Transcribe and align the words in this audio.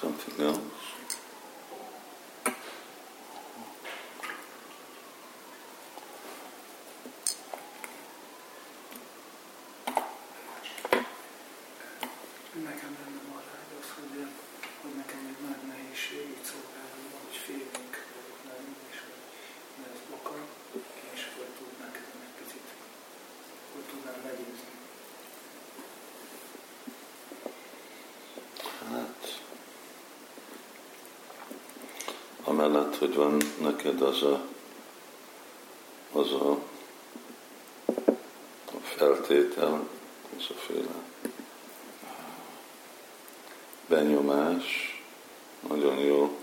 Something 0.00 0.46
else? 0.46 0.73
Amellett, 32.54 32.96
hogy 32.96 33.14
van 33.14 33.42
neked 33.60 34.00
az 34.00 34.22
a, 34.22 34.40
az 36.12 36.32
a, 36.32 36.58
feltétel, 38.82 39.88
az 40.36 40.46
a 40.48 40.54
féle 40.58 41.02
benyomás, 43.86 44.64
nagyon 45.68 45.98
jó 45.98 46.38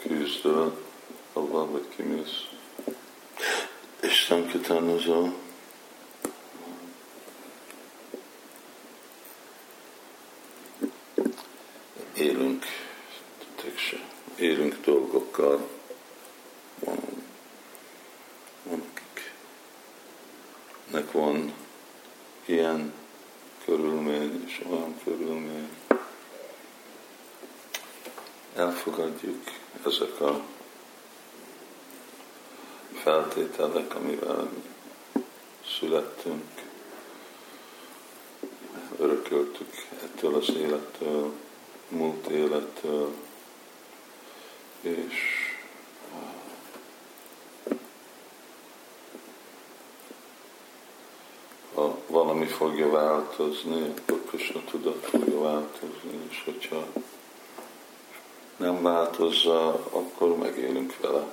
küzdöl, 0.00 0.78
abban, 1.32 1.68
hogy 1.68 1.88
kimész. 1.96 2.48
Isten 4.00 4.46
kitánozol, 4.46 5.34
élünk, 12.14 12.64
se, 13.76 14.08
élünk 14.38 14.76
dolgokkal, 14.84 15.68
van, 16.78 16.98
van 18.62 18.82
akiknek 20.98 21.12
van 21.12 21.52
ilyen 22.44 22.92
körülmény 23.64 24.44
és 24.46 24.64
olyan 24.70 24.94
körülmény. 25.04 25.68
Elfogadjuk 28.54 29.42
ezek 29.86 30.20
a 30.20 30.40
feltételek, 32.94 33.94
amivel 33.94 34.50
születtünk, 35.78 36.44
örököltük 38.98 39.74
ettől 40.02 40.34
az 40.34 40.48
élettől, 40.56 41.32
múlt 41.88 42.26
élettől, 42.26 43.14
és 44.80 45.37
változni, 52.90 53.94
akkor 54.06 54.22
Krishna 54.26 54.60
tudat 54.70 55.04
fogja 55.04 55.40
változni, 55.40 56.26
és 56.30 56.42
hogyha 56.44 56.86
nem 58.56 58.82
változza, 58.82 59.68
akkor 59.90 60.36
megélünk 60.36 60.96
vele. 61.00 61.26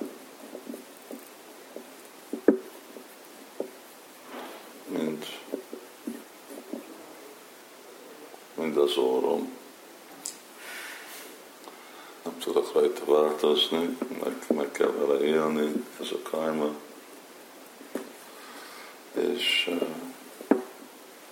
Mint, 4.86 5.26
mint 8.54 8.76
az 8.76 8.96
orrom. 8.96 9.56
Nem 12.22 12.38
tudok 12.38 12.72
rajta 12.72 13.04
változni, 13.04 13.96
meg, 14.22 14.44
meg 14.56 14.70
kell 14.70 14.90
vele 14.90 15.24
élni, 15.24 15.84
ez 16.00 16.08
a 16.10 16.28
karma. 16.30 16.74
És, 19.12 19.70
eh, 19.80 19.88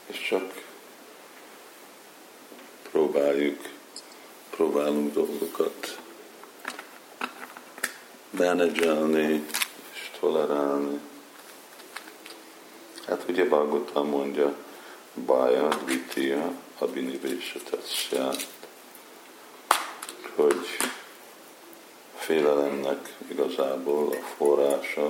és 0.06 0.26
csak 0.28 0.64
próbáljuk, 2.90 3.60
próbálunk 4.50 5.03
dolgokat 5.14 5.98
menedzselni 8.30 9.46
és 9.92 10.10
tolerálni. 10.20 11.00
Hát 13.06 13.24
ugye 13.28 13.44
Bhagavatam 13.44 14.08
mondja, 14.08 14.56
Baja, 15.26 15.68
Vitya, 15.84 16.52
Abhinivésatasya, 16.78 18.30
hogy 20.34 20.66
félelemnek 22.16 23.16
igazából 23.28 24.08
a 24.12 24.24
forrása 24.36 25.06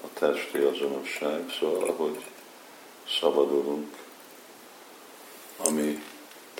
a 0.00 0.06
testi 0.12 0.58
azonosság, 0.58 1.54
szóval 1.58 1.88
ahogy 1.88 2.24
szabadulunk 3.20 3.96
a 5.64 5.70
mi 5.70 6.02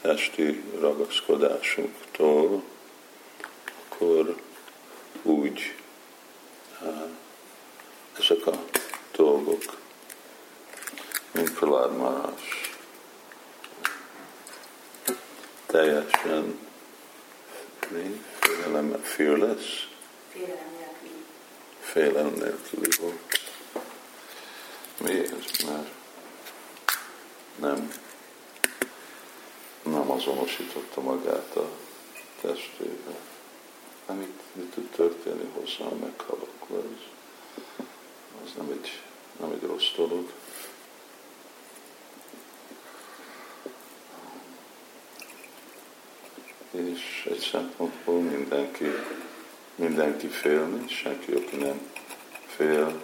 testi 0.02 0.62
ragaszkodásunktól, 0.80 2.62
akkor 3.98 4.36
úgy 5.22 5.74
ezek 8.18 8.46
a 8.46 8.64
dolgok, 9.12 9.62
mint 11.30 11.52
Prahlad 11.52 11.96
Maharaj, 11.96 12.32
teljesen 15.66 16.58
mi, 17.88 18.24
félelem, 18.40 19.02
fearless, 19.02 19.88
Félelem 20.32 20.70
nélküli. 20.78 21.24
félelem 21.80 22.32
nélküli 22.34 22.90
volt. 23.00 23.40
Miért? 25.00 25.64
Mert 25.64 25.90
nem, 27.56 27.92
nem 29.82 30.10
azonosította 30.10 31.00
magát 31.00 31.56
a 31.56 31.68
testével. 32.40 33.18
Nem 34.08 34.20
itt, 34.20 34.40
mit 34.52 34.70
tud 34.70 34.88
történni 34.88 35.50
hozzá, 35.54 35.84
ha 35.84 35.94
meghalok, 35.94 36.66
az, 36.68 37.00
az 38.44 38.50
nem 38.56 38.70
egy, 38.70 39.02
nem 39.40 39.50
egy 39.50 39.62
rossz 39.62 39.92
dolog. 39.96 40.32
És 46.70 47.28
egy 47.30 47.38
szempontból 47.38 48.20
mindenki, 48.20 48.86
mindenki 49.74 50.26
félni, 50.26 50.88
senki, 50.88 51.32
aki 51.32 51.56
nem 51.56 51.90
fél. 52.46 53.02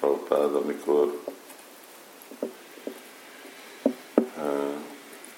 Prabhupád, 0.00 0.54
amikor 0.54 1.22
uh, 4.36 4.74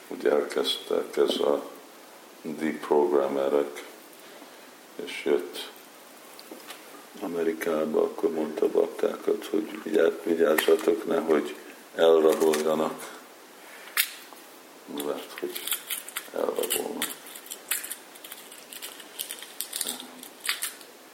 úgy 0.08 0.26
elkezdtek 0.26 1.16
ez 1.16 1.34
a 1.36 1.72
deprogrammerek, 2.44 3.84
és 5.04 5.24
jött 5.24 5.70
Amerikába, 7.20 8.02
akkor 8.02 8.30
mondta 8.30 8.68
baktákat, 8.68 9.46
hogy 9.46 9.80
vigyázzatok, 10.24 11.06
nehogy 11.06 11.56
elraboljanak, 11.94 13.12
mert 15.04 15.38
hogy 15.40 15.60
elrabolnak. 16.34 17.12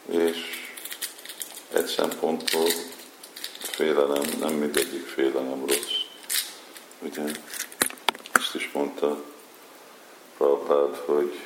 És 0.06 0.38
egy 1.72 1.86
szempontból 1.86 2.68
félelem, 3.58 4.22
nem 4.38 4.52
mindegyik 4.52 5.06
félelem 5.06 5.66
rossz. 5.66 5.98
Ugye 6.98 7.22
ezt 8.32 8.54
is 8.54 8.70
mondta 8.72 9.24
Prabhupád, 10.40 10.96
hogy 10.96 11.40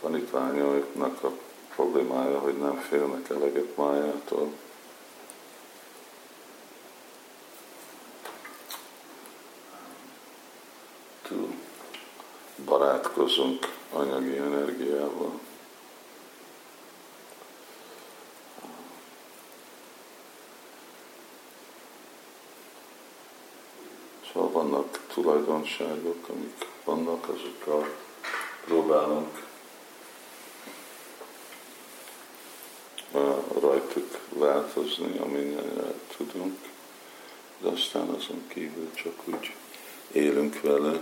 tanítványoknak 0.00 1.24
a 1.24 1.30
problémája, 1.74 2.38
hogy 2.38 2.58
nem 2.58 2.74
félnek 2.76 3.28
eleget 3.28 3.76
májától. 3.76 4.52
Túl 11.22 11.54
barátkozunk 12.64 13.74
anyagi 13.92 14.36
energiával. 14.36 15.40
Szóval 24.32 24.50
vannak 24.50 25.06
tulajdonságok, 25.12 26.28
amik 26.28 26.66
vannak, 26.84 27.28
azokkal 27.28 27.88
próbálunk 28.64 29.42
rajtuk 33.60 34.18
változni, 34.28 35.18
amennyire 35.18 35.94
tudunk, 36.16 36.58
de 37.58 37.68
aztán 37.68 38.08
azon 38.08 38.44
kívül 38.48 38.90
csak 38.94 39.14
úgy 39.24 39.54
élünk 40.12 40.60
vele. 40.60 41.00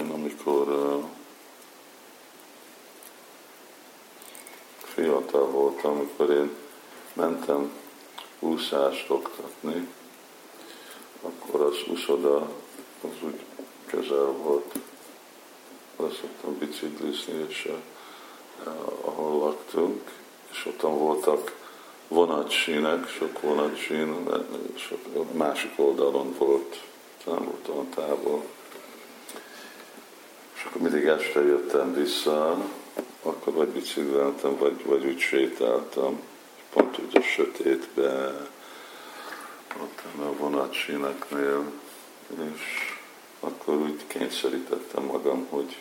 Én 0.00 0.10
amikor 0.10 0.68
uh, 0.68 1.04
fiatal 5.22 5.46
voltam, 5.46 5.90
amikor 5.90 6.30
én 6.30 6.50
mentem 7.12 7.72
úszást 8.38 9.10
oktatni, 9.10 9.88
akkor 11.22 11.60
az 11.60 11.76
úszoda 11.90 12.36
az 13.02 13.24
úgy 13.24 13.40
közel 13.86 14.24
volt. 14.24 14.74
Azt 15.96 16.14
szoktam 16.20 16.58
biciklizni, 16.58 17.44
és 17.48 17.68
uh, 17.70 18.76
ahol 19.00 19.38
laktunk, 19.38 20.10
és 20.50 20.66
ott 20.66 20.80
voltak 20.80 21.56
vonatsínek, 22.08 23.08
sok 23.08 23.40
vonatsín, 23.40 24.12
a 25.14 25.36
másik 25.36 25.72
oldalon 25.76 26.34
volt, 26.38 26.80
nem 27.26 27.44
volt 27.44 27.68
olyan 27.68 27.88
távol. 27.88 28.44
És 30.54 30.64
akkor 30.64 30.80
mindig 30.80 31.06
este 31.06 31.40
jöttem 31.40 31.94
vissza, 31.94 32.56
akkor 33.22 33.52
vagy 33.52 33.68
bicikleltem, 33.68 34.56
vagy, 34.56 34.84
vagy 34.84 35.04
úgy 35.04 35.18
sétáltam, 35.18 36.20
pont 36.72 36.98
úgy 36.98 37.16
a 37.16 37.22
sötétbe, 37.22 38.48
ott 39.80 40.02
a 40.18 40.36
vonatsíneknél, 40.36 41.72
és 42.54 42.96
akkor 43.40 43.74
úgy 43.74 44.06
kényszerítettem 44.06 45.04
magam, 45.04 45.46
hogy 45.50 45.76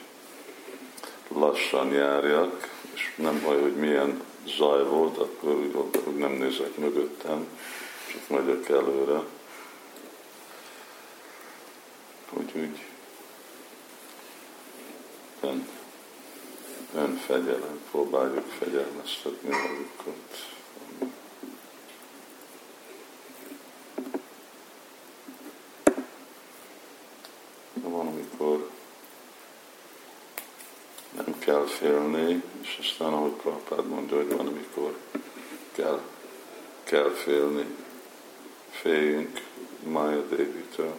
lassan 1.28 1.92
járjak, 1.92 2.70
és 2.94 3.14
nem 3.16 3.42
baj, 3.44 3.62
hogy 3.62 3.76
milyen 3.76 4.24
zaj 4.58 4.84
volt, 4.84 5.18
akkor 5.18 5.54
úgy, 5.54 5.76
hogy 6.04 6.16
nem 6.16 6.32
nézek 6.32 6.78
mögöttem, 6.78 7.48
csak 8.12 8.28
megyek 8.28 8.70
előre. 8.70 9.22
Hogy 12.30 12.52
úgy 12.56 12.86
ön, 15.42 15.68
önfegyelem, 16.96 17.82
próbáljuk 17.92 18.48
fegyelmeztetni 18.60 19.50
magukat. 19.50 20.50
Van, 27.74 28.08
amikor 28.08 28.70
nem 31.12 31.40
kell 31.40 31.66
félni, 31.66 32.44
és 32.62 32.78
aztán, 32.82 33.14
ahogy 33.14 33.32
Prabhupád 33.32 33.88
mondja, 33.88 34.18
hogy 34.18 34.36
van, 34.36 34.48
amikor 34.48 34.98
kell, 35.72 36.02
kell 36.84 37.10
félni. 37.10 37.66
Féljünk 38.70 39.42
Maya 39.84 40.22
Dévitől, 40.22 40.96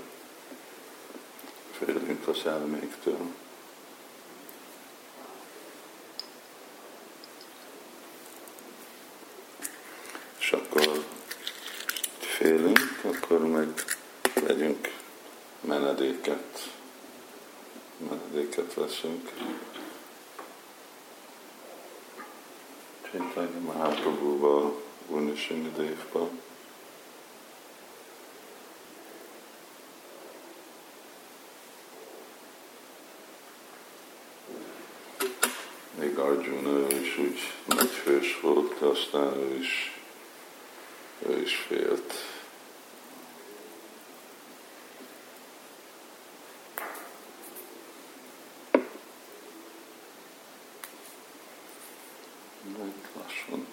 félünk 1.71 2.29
az 2.29 2.47
elméktől. 2.47 3.42
Akkor 10.53 11.05
félünk, 12.19 13.01
akkor 13.03 13.47
meg 13.47 13.69
vegyünk 14.35 14.95
menedéket. 15.61 16.71
Menedéket 17.97 18.75
veszünk. 18.75 19.31
Chaitanya 23.11 23.61
Mahaprabhuval, 23.61 24.83
Dévba. 25.77 26.31
Még 35.99 36.19
Arjuna 36.19 36.91
is 36.91 37.19
úgy 37.19 37.41
nagy 37.65 37.91
hős 37.91 38.41
volt, 38.41 38.81
aztán 38.81 39.37
ő 39.37 39.59
is, 39.59 40.02
ő 41.29 41.41
is 41.43 41.55
félt. 41.55 42.15
lassan, 53.17 53.67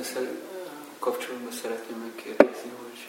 Ezzel 0.00 0.28
kapcsolatban 0.98 1.52
szeretném 1.52 1.98
megkérdezni, 1.98 2.70
hogy 2.82 3.06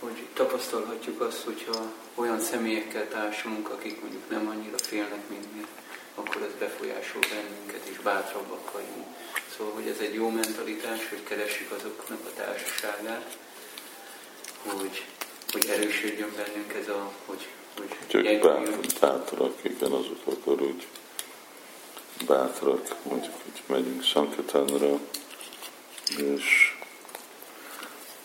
hogy 0.00 0.26
tapasztalhatjuk 0.34 1.20
azt, 1.20 1.42
hogyha 1.42 1.92
olyan 2.14 2.40
személyekkel 2.40 3.08
társulunk, 3.08 3.68
akik 3.68 4.00
mondjuk 4.00 4.30
nem 4.30 4.48
annyira 4.48 4.78
félnek, 4.78 5.28
mint 5.28 5.54
mi, 5.54 5.66
akkor 6.14 6.42
ez 6.42 6.58
befolyásol 6.58 7.20
bennünket, 7.20 7.86
és 7.90 7.98
bátrabbak 7.98 8.72
vagyunk. 8.72 9.06
Szóval, 9.56 9.72
hogy 9.72 9.86
ez 9.86 9.98
egy 10.00 10.14
jó 10.14 10.28
mentalitás, 10.28 11.08
hogy 11.08 11.22
keressük 11.22 11.70
azoknak 11.70 12.18
a 12.24 12.32
társaságát, 12.36 13.36
hogy, 14.62 15.04
hogy 15.52 15.66
erősödjön 15.66 16.32
bennünk 16.36 16.72
ez 16.72 16.88
a, 16.88 17.12
hogy, 17.26 17.48
hogy 17.78 17.96
Csak 18.06 18.40
bátrak, 18.40 18.84
bátrak, 19.00 19.54
igen, 19.62 19.92
azok 19.92 20.20
akkor 20.24 20.62
úgy 20.62 20.86
bátrak, 22.26 22.96
mondjuk, 23.02 23.34
hogy 23.42 23.62
megyünk 23.66 24.02
Sankatánra, 24.02 24.98
és 26.16 26.78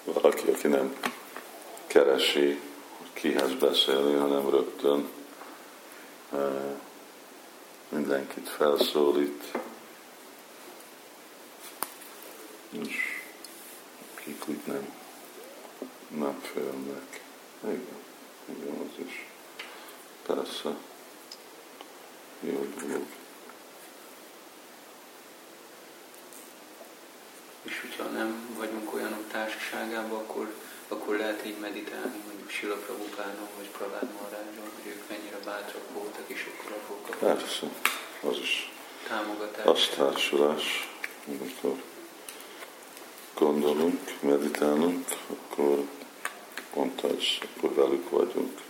valaki, 0.04 0.50
aki 0.50 0.68
nem 0.68 0.96
keresi, 1.88 2.60
hogy 2.98 3.14
kihez 3.14 3.54
beszélni, 3.54 4.14
hanem 4.14 4.50
rögtön 4.50 5.10
mindenkit 7.90 8.50
felszólít, 8.50 9.52
és 12.70 12.96
kik 14.16 14.48
úgy 14.48 14.62
nem, 14.66 14.94
félnek. 16.42 17.24
Igen, 17.64 17.88
igen, 18.46 18.78
az 18.80 19.06
is 19.06 19.26
persze 20.26 20.76
jó 22.40 22.68
dolog. 22.80 23.06
És 27.62 27.82
hogyha 27.82 28.04
nem 28.04 28.56
vagyunk 28.58 28.94
olyanok 29.74 29.96
társaságában, 29.96 30.20
akkor 30.20 30.54
akkor 30.88 31.18
lehet 31.18 31.46
így 31.46 31.58
meditálni, 31.60 32.22
mondjuk 32.28 32.50
Sila 32.50 32.76
Prabhupádon, 32.76 33.48
vagy 33.58 33.68
Pravád 33.78 34.08
Marájon, 34.22 34.72
hogy 34.76 34.92
ők 34.92 35.10
mennyire 35.10 35.38
bátrak 35.46 35.84
voltak, 35.94 36.24
és 36.28 36.50
akkor 36.54 36.72
abból 36.72 36.98
kapnak. 37.02 37.38
Persze, 37.38 37.66
az 38.22 38.38
is 38.38 38.72
támogatás. 39.08 39.66
Az 39.66 39.90
társulás, 39.96 40.90
amikor 41.28 41.82
gondolunk, 43.34 44.00
meditálunk, 44.20 45.06
akkor 45.28 45.84
pont 46.74 47.04
ez, 47.04 47.24
akkor 47.56 47.74
velük 47.74 48.10
vagyunk. 48.10 48.62